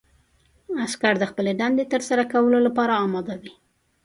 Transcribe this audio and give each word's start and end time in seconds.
عسکر 0.85 1.13
د 1.19 1.23
خپلې 1.31 1.51
دندې 1.61 1.85
ترسره 1.93 2.23
کولو 2.33 2.57
لپاره 2.67 2.93
اماده 3.05 3.35
وي. 3.41 3.53